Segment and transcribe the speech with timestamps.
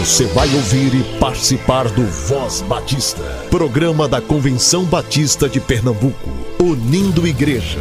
[0.00, 7.26] Você vai ouvir e participar do Voz Batista, programa da Convenção Batista de Pernambuco, unindo
[7.26, 7.78] igreja.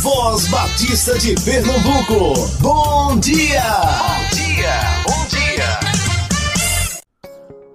[0.00, 3.62] Voz Batista de Pernambuco, bom dia!
[3.62, 5.80] Bom dia, bom dia!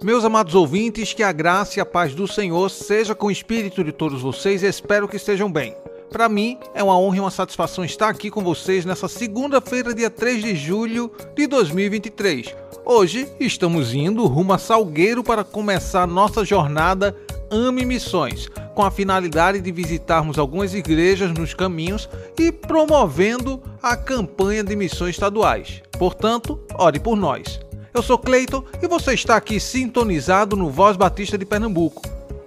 [0.02, 3.82] Meus amados ouvintes, que a graça e a paz do Senhor seja com o espírito
[3.82, 5.74] de todos vocês e espero que estejam bem.
[6.14, 10.08] Para mim, é uma honra e uma satisfação estar aqui com vocês nessa segunda-feira, dia
[10.08, 12.54] 3 de julho de 2023.
[12.84, 17.16] Hoje estamos indo rumo a Salgueiro para começar nossa jornada
[17.50, 24.62] Ame Missões, com a finalidade de visitarmos algumas igrejas nos caminhos e promovendo a campanha
[24.62, 25.82] de missões estaduais.
[25.98, 27.58] Portanto, ore por nós.
[27.92, 32.02] Eu sou Cleiton e você está aqui sintonizado no Voz Batista de Pernambuco,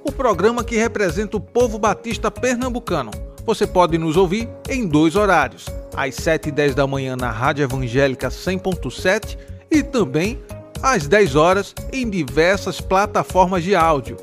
[0.05, 5.67] o programa que representa o povo batista pernambucano você pode nos ouvir em dois horários,
[5.95, 9.37] às 7 e 10 da manhã na Rádio Evangélica 100.7
[9.71, 10.37] e também
[10.83, 14.17] às 10 horas em diversas plataformas de áudio.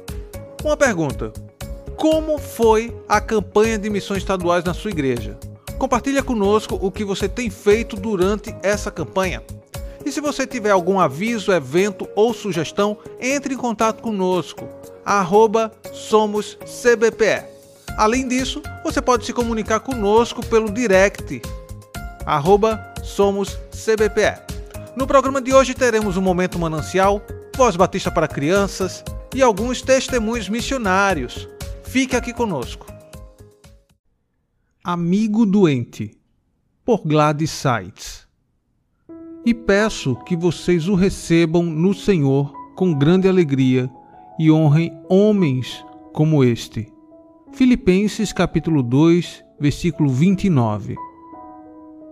[0.63, 1.33] Uma pergunta:
[1.97, 5.39] como foi a campanha de missões estaduais na sua igreja?
[5.79, 9.43] Compartilha conosco o que você tem feito durante essa campanha.
[10.05, 14.69] E se você tiver algum aviso, evento ou sugestão, entre em contato conosco.
[15.03, 17.54] Arroba somos CBPE.
[17.97, 21.41] Além disso, você pode se comunicar conosco pelo direct,
[22.27, 24.43] arroba somoscbpe.
[24.97, 27.23] No programa de hoje teremos um momento manancial,
[27.57, 31.49] voz batista para crianças e alguns testemunhos missionários.
[31.85, 32.87] Fique aqui conosco.
[34.83, 36.19] Amigo Doente,
[36.85, 38.27] por Gladys Sites.
[39.47, 43.89] E peço que vocês o recebam no Senhor com grande alegria
[44.37, 46.94] e honrem homens como este
[47.55, 50.97] Filipenses capítulo 2, versículo 29.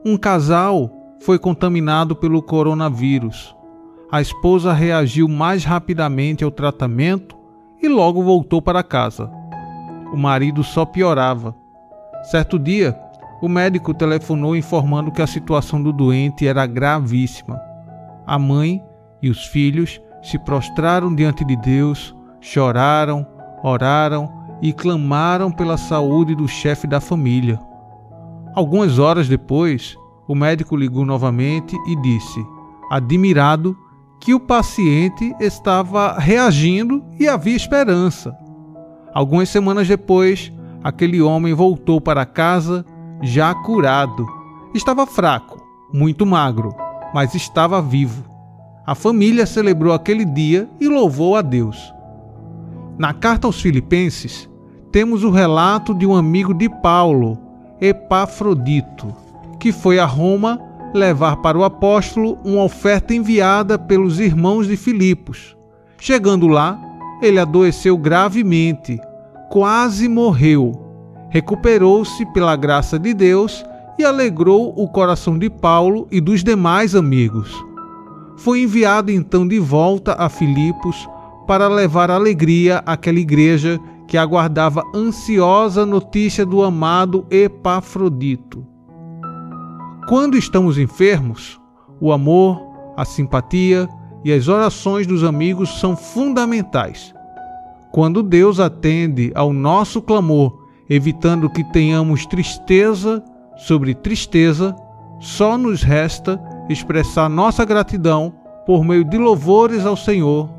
[0.07, 0.89] Um casal
[1.21, 3.53] foi contaminado pelo coronavírus.
[4.09, 7.37] A esposa reagiu mais rapidamente ao tratamento
[7.83, 9.29] e logo voltou para casa.
[10.13, 11.57] O marido só piorava.
[12.31, 12.97] Certo dia,
[13.41, 17.61] o médico telefonou informando que a situação do doente era gravíssima.
[18.25, 18.81] A mãe
[19.21, 23.27] e os filhos se prostraram diante de Deus, choraram,
[23.65, 27.61] oraram e clamaram pela saúde do chefe da família.
[28.55, 29.97] Algumas horas depois,
[30.29, 32.47] o médico ligou novamente e disse,
[32.89, 33.77] admirado,
[34.21, 38.37] que o paciente estava reagindo e havia esperança.
[39.13, 40.53] Algumas semanas depois,
[40.85, 42.87] aquele homem voltou para casa
[43.21, 44.25] já curado.
[44.73, 45.61] Estava fraco,
[45.93, 46.73] muito magro,
[47.13, 48.25] mas estava vivo.
[48.87, 51.93] A família celebrou aquele dia e louvou a Deus.
[52.97, 54.49] Na carta aos Filipenses,
[54.93, 57.39] temos o relato de um amigo de Paulo,
[57.81, 59.13] Epafrodito,
[59.59, 60.61] que foi a Roma
[60.93, 65.57] levar para o apóstolo uma oferta enviada pelos irmãos de Filipos.
[65.99, 66.79] Chegando lá,
[67.23, 69.01] ele adoeceu gravemente,
[69.51, 70.73] quase morreu.
[71.31, 73.65] Recuperou-se pela graça de Deus
[73.99, 77.51] e alegrou o coração de Paulo e dos demais amigos.
[78.37, 81.09] Foi enviado então de volta a Filipos
[81.47, 83.81] para levar alegria àquela igreja
[84.13, 88.63] que aguardava ansiosa notícia do amado Epafrodito.
[90.07, 91.59] Quando estamos enfermos,
[91.99, 92.61] o amor,
[92.95, 93.89] a simpatia
[94.23, 97.15] e as orações dos amigos são fundamentais.
[97.91, 103.25] Quando Deus atende ao nosso clamor, evitando que tenhamos tristeza
[103.57, 104.77] sobre tristeza,
[105.21, 108.35] só nos resta expressar nossa gratidão
[108.67, 110.51] por meio de louvores ao Senhor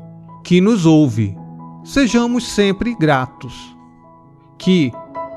[0.42, 1.43] que nos ouve
[1.84, 3.76] sejamos sempre gratos.
[4.58, 4.90] Que,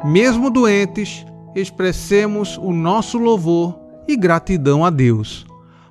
[0.06, 3.78] mesmo doentes, expressemos o nosso louvor
[4.08, 5.46] e gratidão a Deus.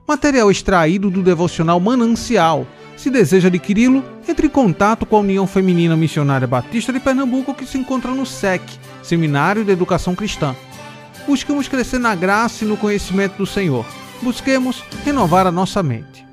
[0.09, 2.67] Material extraído do devocional Manancial.
[2.97, 7.67] Se deseja adquiri-lo, entre em contato com a União Feminina Missionária Batista de Pernambuco, que
[7.67, 8.63] se encontra no SEC,
[9.03, 10.57] Seminário de Educação Cristã.
[11.27, 13.85] Busquemos crescer na graça e no conhecimento do Senhor.
[14.23, 16.26] Busquemos renovar a nossa mente.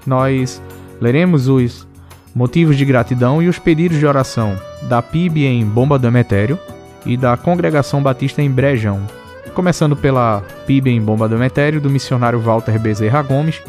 [0.05, 0.61] Nós
[0.99, 1.87] leremos os
[2.35, 6.59] motivos de gratidão e os pedidos de oração da PIB em Bomba do Emetério
[7.05, 9.20] e da Congregação Batista em Brejão.
[9.53, 13.61] Começando pela PIB em Bomba do Emetério, do missionário Walter Bezerra Gomes,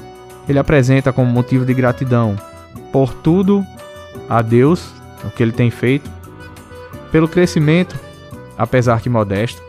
[0.49, 2.37] ele apresenta como motivo de gratidão
[2.93, 3.67] por tudo
[4.29, 4.93] a Deus,
[5.25, 6.09] o que ele tem feito,
[7.11, 7.99] pelo crescimento,
[8.57, 9.61] apesar que modesto,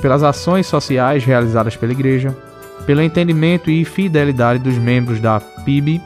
[0.00, 2.36] pelas ações sociais realizadas pela igreja,
[2.86, 6.00] pelo entendimento e fidelidade dos membros da PIB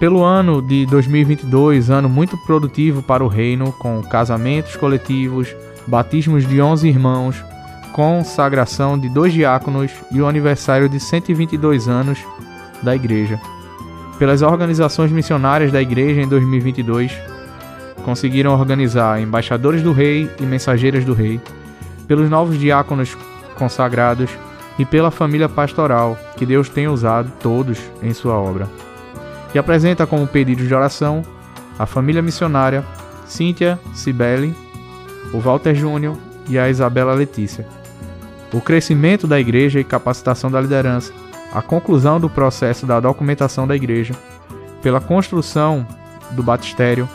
[0.00, 5.54] pelo ano de 2022, ano muito produtivo para o reino, com casamentos coletivos,
[5.86, 7.42] batismos de 11 irmãos,
[7.96, 12.18] consagração de dois diáconos e o aniversário de 122 anos
[12.82, 13.40] da igreja.
[14.18, 17.10] Pelas organizações missionárias da igreja em 2022,
[18.04, 21.40] conseguiram organizar embaixadores do rei e mensageiras do rei,
[22.06, 23.16] pelos novos diáconos
[23.56, 24.28] consagrados
[24.78, 28.68] e pela família pastoral que Deus tem usado todos em sua obra
[29.56, 31.22] que apresenta como pedido de oração
[31.78, 32.84] a família missionária
[33.24, 34.54] Cíntia Cibele,
[35.32, 36.14] o Walter Júnior
[36.46, 37.66] e a Isabela Letícia.
[38.52, 41.12] O crescimento da igreja e capacitação da liderança,
[41.52, 44.14] a conclusão do processo da documentação da igreja,
[44.82, 45.86] pela construção
[46.32, 47.08] do batistério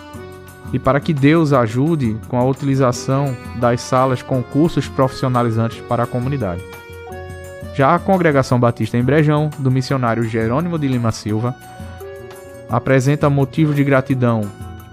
[0.74, 6.08] e para que Deus ajude com a utilização das salas com cursos profissionalizantes para a
[6.08, 6.64] comunidade.
[7.74, 11.56] Já a Congregação Batista em Brejão, do missionário Jerônimo de Lima Silva,
[12.70, 14.42] apresenta motivo de gratidão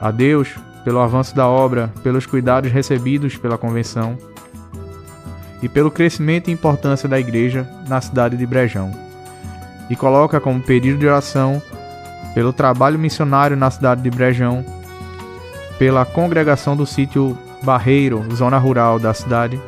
[0.00, 0.54] a Deus
[0.84, 4.16] pelo avanço da obra, pelos cuidados recebidos pela convenção
[5.62, 8.92] e pelo crescimento e importância da igreja na cidade de Brejão.
[9.90, 11.62] E coloca como pedido de oração
[12.34, 14.64] pelo trabalho missionário na cidade de Brejão,
[15.78, 19.60] pela congregação do sítio Barreiro, zona rural da cidade,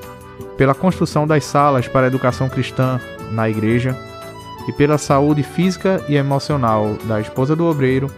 [0.57, 3.01] pela construção das salas para educação cristã
[3.33, 3.97] na igreja
[4.69, 8.11] e pela saúde física e emocional da esposa do obreiro,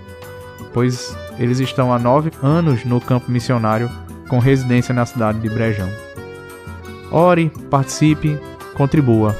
[0.72, 3.90] pois eles estão há nove anos no campo missionário
[4.28, 5.88] com residência na cidade de Brejão.
[7.12, 8.38] Ore, participe,
[8.74, 9.36] contribua.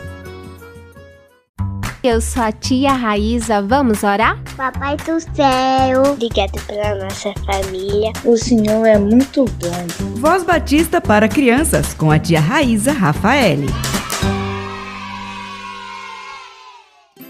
[2.05, 4.37] Eu sou a tia Raíza, vamos orar?
[4.57, 8.13] Papai do céu, obrigado pela nossa família.
[8.25, 10.21] O Senhor é muito bom.
[10.21, 13.69] Voz Batista para crianças com a tia Raíza Rafaele.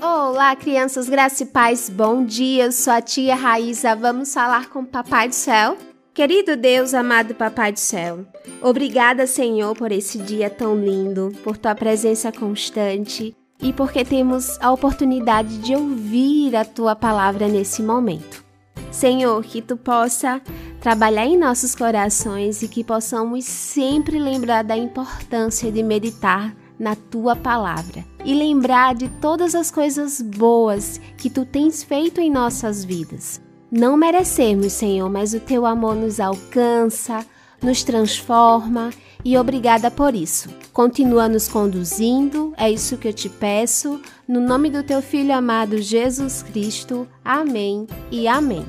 [0.00, 2.64] Olá, crianças, graça e paz, bom dia.
[2.64, 3.94] Eu sou a tia Raíza.
[3.94, 5.76] Vamos falar com o Papai do Céu?
[6.14, 8.26] Querido Deus, amado Papai do Céu,
[8.60, 14.70] obrigada, Senhor, por esse dia tão lindo, por tua presença constante e porque temos a
[14.70, 18.44] oportunidade de ouvir a tua palavra nesse momento.
[18.90, 20.42] Senhor, que tu possa
[20.82, 27.34] trabalhar em nossos corações e que possamos sempre lembrar da importância de meditar na tua
[27.34, 33.40] palavra e lembrar de todas as coisas boas que tu tens feito em nossas vidas.
[33.74, 37.24] Não merecemos, Senhor, mas o teu amor nos alcança,
[37.62, 38.90] nos transforma
[39.24, 40.50] e obrigada por isso.
[40.74, 43.98] Continua nos conduzindo, é isso que eu te peço,
[44.28, 47.08] no nome do teu filho amado Jesus Cristo.
[47.24, 48.66] Amém e amém.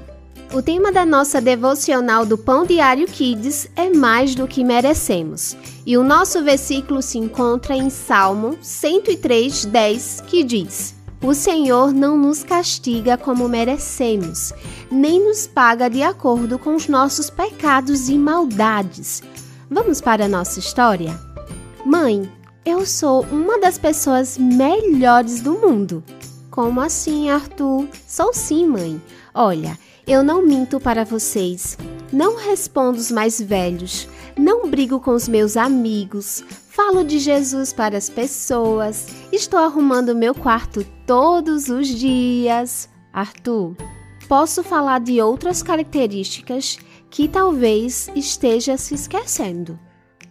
[0.54, 5.58] O tema da nossa devocional do Pão Diário Kids é mais do que merecemos.
[5.86, 12.18] E o nosso versículo se encontra em Salmo 103, 10, que diz: O Senhor não
[12.18, 14.51] nos castiga como merecemos,
[14.92, 19.24] nem nos paga de acordo com os nossos pecados e maldades.
[19.72, 21.18] Vamos para a nossa história?
[21.86, 22.30] Mãe,
[22.65, 26.03] eu sou uma das pessoas melhores do mundo.
[26.51, 27.88] Como assim, Arthur?
[28.06, 29.01] Sou sim, mãe.
[29.34, 31.77] Olha, eu não minto para vocês,
[32.12, 37.96] não respondo os mais velhos, não brigo com os meus amigos, falo de Jesus para
[37.96, 42.89] as pessoas, estou arrumando meu quarto todos os dias.
[43.13, 43.75] Arthur,
[44.27, 46.80] posso falar de outras características
[47.12, 49.80] que talvez esteja se esquecendo.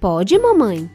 [0.01, 0.91] Pode, mamãe?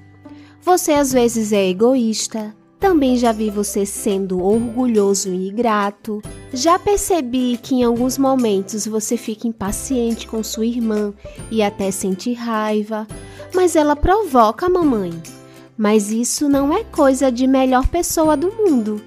[0.61, 6.21] Você às vezes é egoísta, também já vi você sendo orgulhoso e ingrato.
[6.51, 11.13] Já percebi que em alguns momentos você fica impaciente com sua irmã
[11.49, 13.07] e até sente raiva,
[13.55, 15.36] mas ela provoca a mamãe.
[15.77, 19.01] Mas isso não é coisa de melhor pessoa do mundo.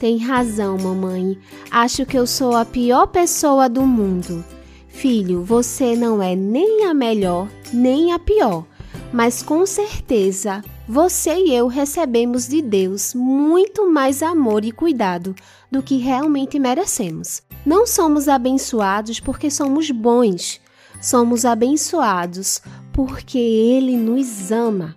[0.00, 1.38] Tem razão, mamãe.
[1.70, 4.44] Acho que eu sou a pior pessoa do mundo.
[4.88, 8.64] Filho, você não é nem a melhor, nem a pior,
[9.12, 15.36] mas com certeza você e eu recebemos de Deus muito mais amor e cuidado
[15.70, 17.42] do que realmente merecemos.
[17.64, 20.60] Não somos abençoados porque somos bons,
[21.00, 24.96] somos abençoados porque Ele nos ama.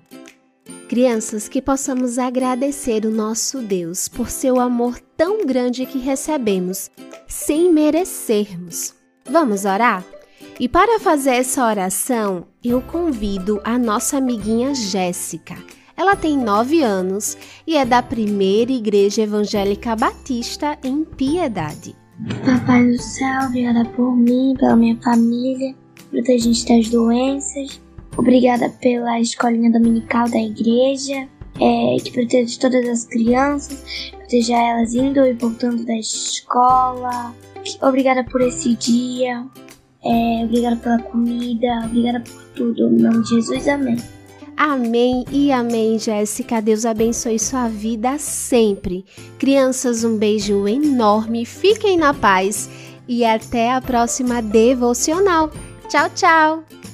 [0.91, 6.91] Crianças, que possamos agradecer o nosso Deus por seu amor tão grande que recebemos,
[7.29, 8.93] sem merecermos.
[9.23, 10.03] Vamos orar?
[10.59, 15.55] E para fazer essa oração, eu convido a nossa amiguinha Jéssica.
[15.95, 21.95] Ela tem nove anos e é da primeira Igreja Evangélica Batista em Piedade.
[22.43, 25.73] Papai do céu, obrigada por mim, pela minha família,
[26.11, 27.79] protegente das doenças.
[28.17, 31.27] Obrigada pela escolinha dominical da igreja,
[31.59, 37.33] é, que protege todas as crianças, proteja elas indo e voltando da escola.
[37.81, 39.45] Obrigada por esse dia,
[40.03, 42.87] é, obrigada pela comida, obrigada por tudo.
[42.87, 43.97] Em nome de Jesus, amém.
[44.57, 46.61] Amém e amém, Jéssica.
[46.61, 49.05] Deus abençoe sua vida sempre.
[49.39, 52.69] Crianças, um beijo enorme, fiquem na paz
[53.07, 55.51] e até a próxima devocional.
[55.89, 56.90] Tchau, tchau!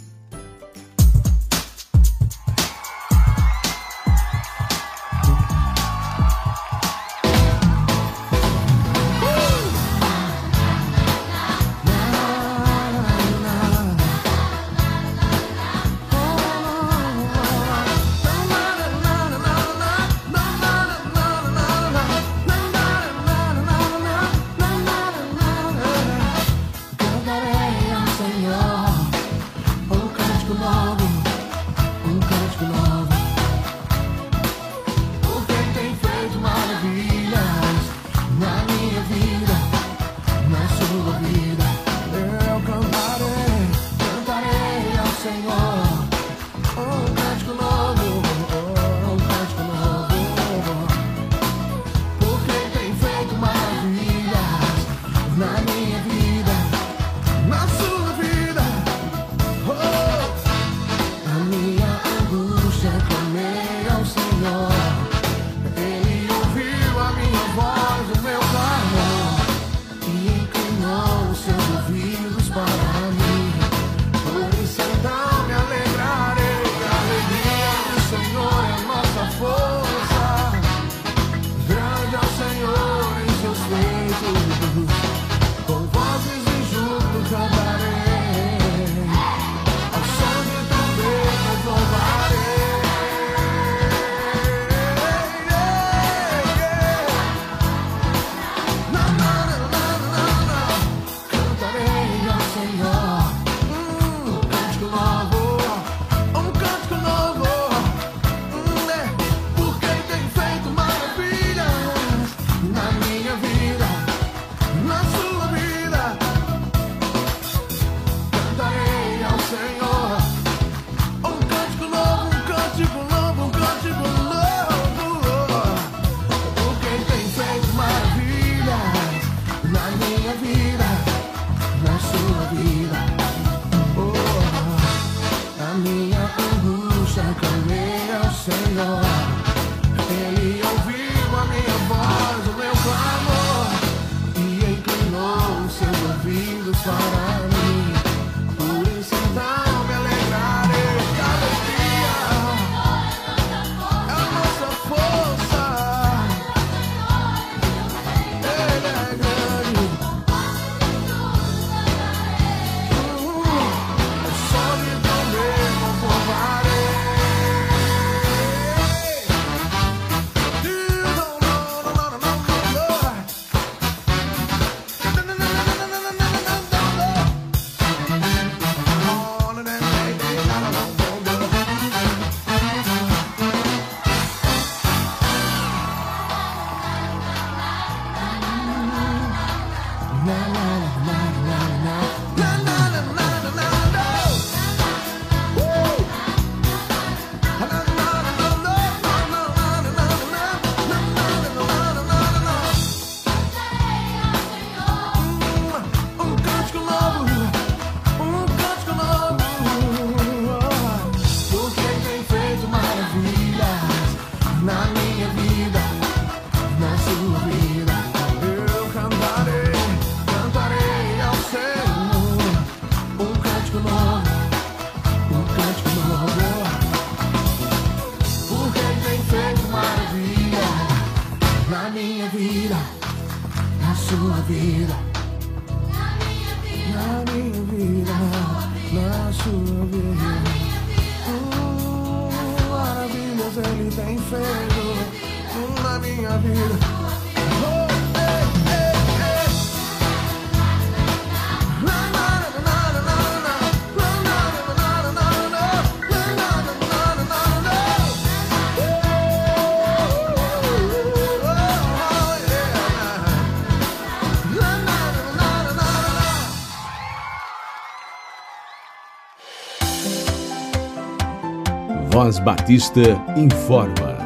[272.18, 273.00] Voz Batista
[273.38, 274.18] informa.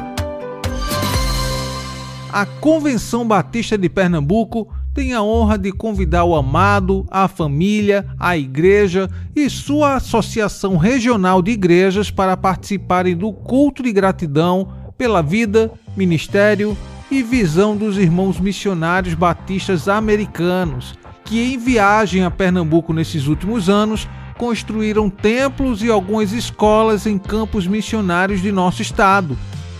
[2.32, 8.34] A Convenção Batista de Pernambuco tem a honra de convidar o amado, a família, a
[8.34, 15.70] igreja e sua associação regional de igrejas para participarem do culto de gratidão pela vida,
[15.94, 16.74] ministério
[17.10, 24.08] e visão dos irmãos missionários batistas americanos que, em viagem a Pernambuco nesses últimos anos,
[24.42, 29.38] construíram templos e algumas escolas em campos missionários de nosso estado.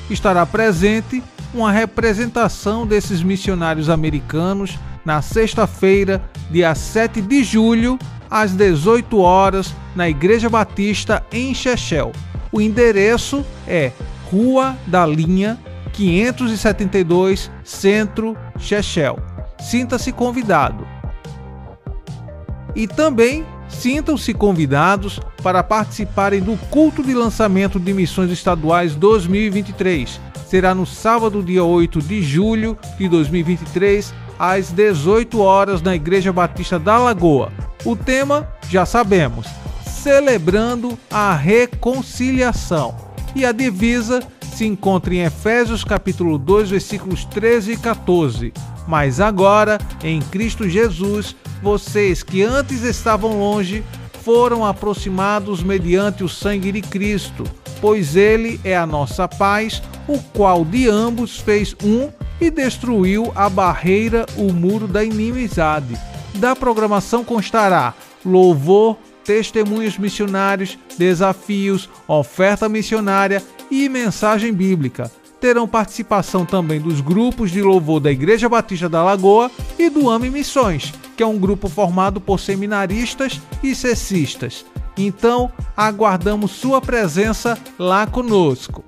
[0.09, 1.21] Estará presente
[1.53, 7.99] uma representação desses missionários americanos na sexta-feira, dia 7 de julho,
[8.31, 12.13] às 18 horas, na Igreja Batista em Chechel.
[12.53, 13.91] O endereço é
[14.31, 15.59] Rua da Linha
[15.93, 19.19] 572, Centro, Chechel.
[19.59, 20.87] Sinta-se convidado.
[22.77, 30.21] E também Sintam-se convidados para participarem do culto de lançamento de missões estaduais 2023.
[30.47, 36.79] Será no sábado, dia 8 de julho de 2023, às 18 horas, na Igreja Batista
[36.79, 37.51] da Lagoa.
[37.85, 39.47] O tema, já sabemos,
[39.85, 42.95] celebrando a reconciliação.
[43.35, 44.23] E a divisa
[44.55, 48.53] se encontra em Efésios capítulo 2, versículos 13 e 14.
[48.87, 53.85] Mas agora, em Cristo Jesus, vocês que antes estavam longe
[54.23, 57.45] foram aproximados mediante o sangue de Cristo,
[57.81, 63.49] pois ele é a nossa paz, o qual de ambos fez um e destruiu a
[63.49, 65.97] barreira, o muro da inimizade.
[66.35, 75.11] Da programação constará louvor, testemunhos missionários, desafios, oferta missionária e mensagem bíblica.
[75.43, 80.31] Terão participação também dos grupos de louvor da Igreja Batista da Lagoa e do AME
[80.31, 84.65] Missões que é um grupo formado por seminaristas e cessistas.
[84.97, 88.85] Então, aguardamos sua presença lá conosco.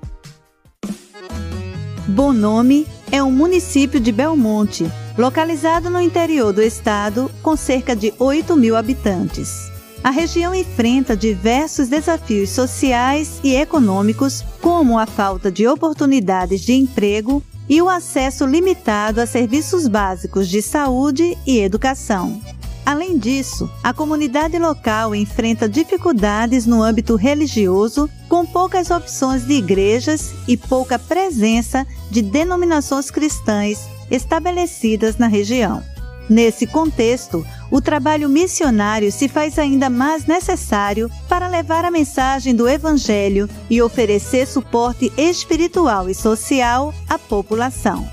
[2.07, 8.55] Bonome é um município de Belmonte, localizado no interior do estado, com cerca de 8
[8.55, 9.74] mil habitantes.
[10.05, 17.41] A região enfrenta diversos desafios sociais e econômicos, como a falta de oportunidades de emprego
[17.67, 22.39] e o acesso limitado a serviços básicos de saúde e educação.
[22.85, 30.35] Além disso, a comunidade local enfrenta dificuldades no âmbito religioso, com poucas opções de igrejas
[30.47, 33.79] e pouca presença de denominações cristãs
[34.11, 35.81] estabelecidas na região.
[36.29, 42.67] Nesse contexto, o trabalho missionário se faz ainda mais necessário para levar a mensagem do
[42.67, 48.09] Evangelho e oferecer suporte espiritual e social à população.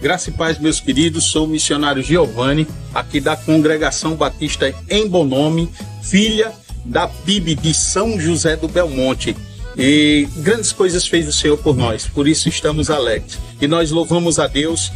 [0.00, 5.68] Graça e paz, meus queridos, sou o missionário Giovanni, aqui da Congregação Batista em Bonome,
[6.02, 6.52] filha
[6.84, 9.36] da PIB de São José do Belmonte.
[9.76, 13.38] E grandes coisas fez o Senhor por nós, por isso estamos alegres.
[13.60, 14.92] E nós louvamos a Deus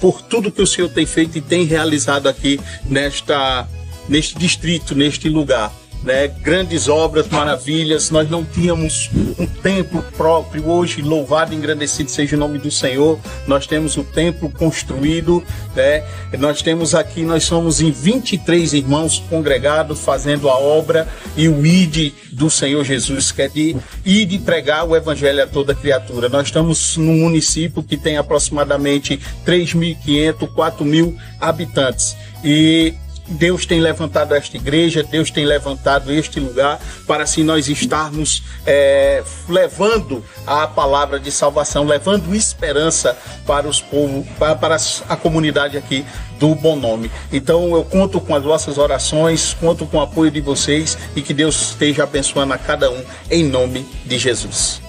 [0.00, 3.68] por tudo que o Senhor tem feito e tem realizado aqui nesta,
[4.08, 5.72] neste distrito, neste lugar
[6.06, 8.10] né, grandes obras, maravilhas.
[8.10, 10.68] Nós não tínhamos um templo próprio.
[10.68, 13.18] Hoje, louvado e engrandecido seja o nome do Senhor.
[13.46, 15.42] Nós temos o templo construído.
[15.74, 16.04] Né?
[16.38, 22.12] Nós temos aqui, nós somos em 23 irmãos congregados fazendo a obra e o ID
[22.30, 26.28] do Senhor Jesus, que é de ir de pregar o evangelho a toda criatura.
[26.28, 32.16] Nós estamos num município que tem aproximadamente 3.500, 4.000 habitantes.
[32.44, 32.94] E
[33.28, 39.22] Deus tem levantado esta igreja, Deus tem levantado este lugar para assim nós estarmos é,
[39.48, 44.76] levando a palavra de salvação, levando esperança para os povos, para, para
[45.08, 46.04] a comunidade aqui
[46.38, 47.10] do Bom Nome.
[47.32, 51.34] Então eu conto com as vossas orações, conto com o apoio de vocês e que
[51.34, 54.85] Deus esteja abençoando a cada um em nome de Jesus.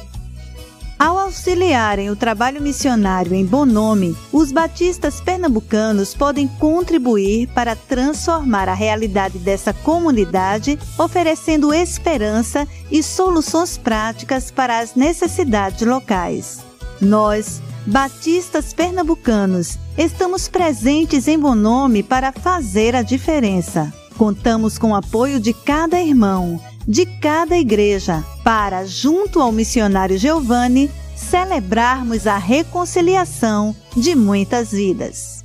[0.99, 8.67] Ao auxiliarem o trabalho missionário em bom nome, os batistas pernambucanos podem contribuir para transformar
[8.67, 16.59] a realidade dessa comunidade, oferecendo esperança e soluções práticas para as necessidades locais.
[16.99, 23.93] Nós, Batistas pernambucanos, estamos presentes em bom nome para fazer a diferença.
[24.17, 30.89] Contamos com o apoio de cada irmão, de cada igreja, para, junto ao missionário Giovanni,
[31.13, 35.43] celebrarmos a reconciliação de muitas vidas.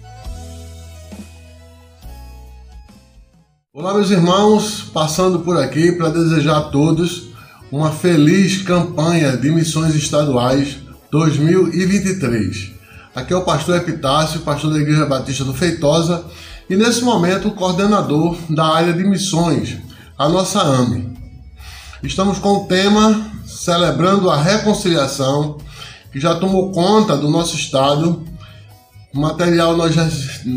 [3.74, 7.32] Olá, meus irmãos, passando por aqui para desejar a todos
[7.72, 10.76] uma feliz campanha de missões estaduais
[11.10, 12.70] 2023.
[13.14, 16.24] Aqui é o pastor Epitácio, pastor da Igreja Batista do Feitosa
[16.70, 19.78] e nesse momento o coordenador da área de missões,
[20.16, 21.11] a nossa AME.
[22.02, 25.58] Estamos com o tema celebrando a reconciliação
[26.10, 28.24] que já tomou conta do nosso estado.
[29.14, 30.08] O material nós já,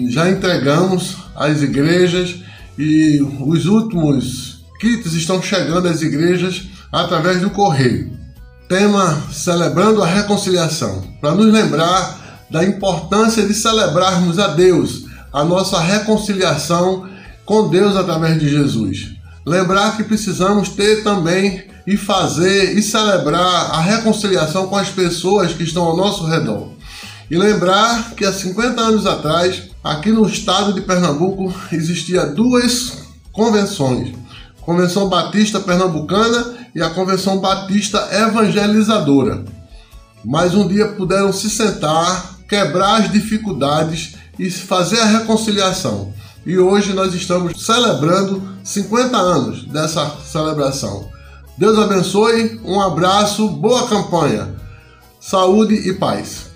[0.10, 2.38] já entregamos às igrejas
[2.80, 8.18] e os últimos kits estão chegando às igrejas através do correio.
[8.68, 15.80] Tema celebrando a reconciliação, para nos lembrar da importância de celebrarmos a Deus, a nossa
[15.80, 17.08] reconciliação
[17.46, 19.15] com Deus através de Jesus.
[19.46, 25.64] Lembrar que precisamos ter também e fazer e celebrar a reconciliação com as pessoas que
[25.64, 26.70] estão ao nosso redor.
[27.30, 34.14] E lembrar que há 50 anos atrás, aqui no estado de Pernambuco, existia duas convenções:
[34.62, 39.46] Convenção Batista Pernambucana e a Convenção Batista Evangelizadora.
[40.24, 46.14] Mas um dia puderam se sentar, quebrar as dificuldades e fazer a reconciliação.
[46.46, 51.10] E hoje nós estamos celebrando 50 anos dessa celebração.
[51.58, 54.54] Deus abençoe, um abraço, boa campanha,
[55.20, 56.52] saúde e paz.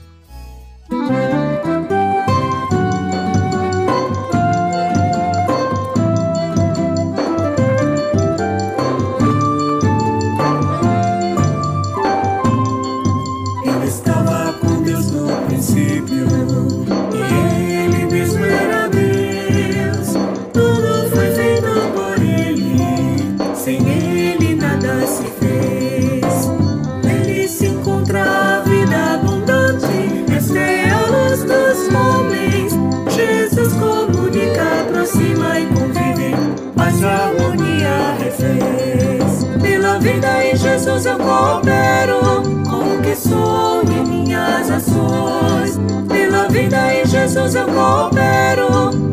[47.49, 48.67] Em Jesus eu coopero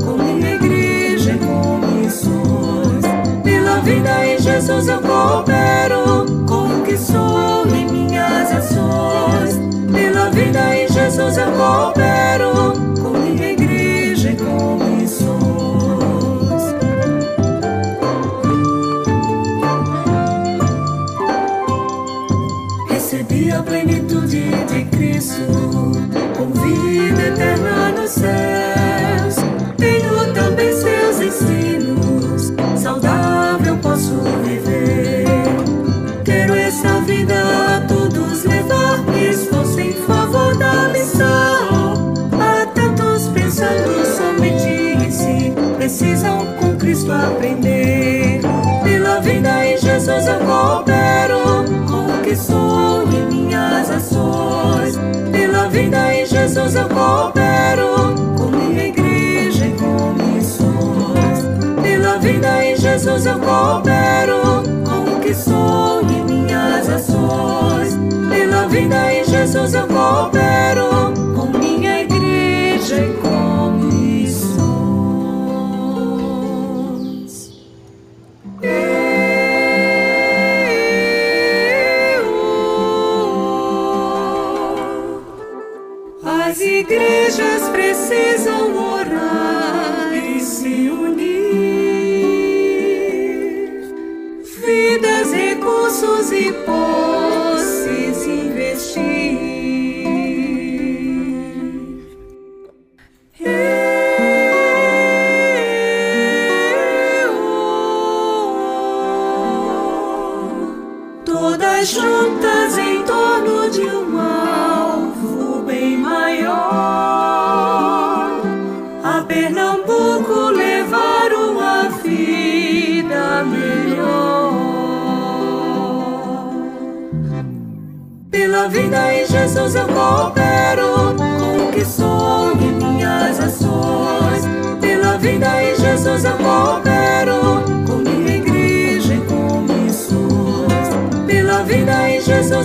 [0.05, 3.05] com minha igreja e com missões.
[3.43, 9.59] Pela vida em Jesus eu coopero com o que sou e minhas ações.
[9.91, 15.37] Pela vida em Jesus eu coopero com minha igreja e com missões.
[22.91, 25.41] Recebi a plenitude de Cristo,
[26.37, 27.76] com vida eterna
[50.37, 54.99] eu coopero com o que sou e minhas ações.
[55.33, 61.45] Pela vida em Jesus eu coopero com minha igreja e com missões.
[61.83, 67.99] Pela vida em Jesus eu coopero com o que sou e minhas ações.
[68.31, 71.16] Pela vida em Jesus eu coopero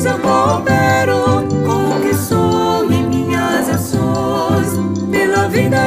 [0.01, 1.23] Pela vida em Jesus eu coopero
[1.65, 3.69] com o que sou e minhas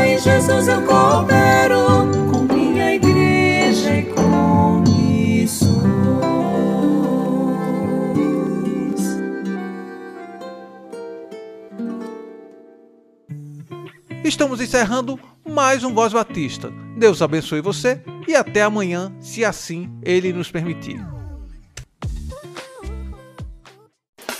[0.06, 4.24] em Jesus eu coopero com minha igreja e com.
[14.24, 16.72] Estamos encerrando mais um Voz Batista.
[16.96, 21.23] Deus abençoe você e até amanhã, se assim Ele nos permitir.